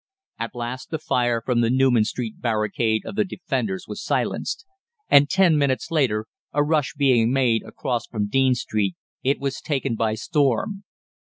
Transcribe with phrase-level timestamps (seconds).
[0.39, 4.65] "At last the fire from the Newman Street barricade of the Defenders was silenced,
[5.09, 9.93] and ten minutes later, a rush being made across from Dean Street, it was taken
[9.93, 10.85] by storm.